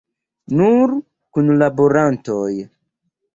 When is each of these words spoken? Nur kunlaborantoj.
Nur 0.61 0.93
kunlaborantoj. 1.37 2.51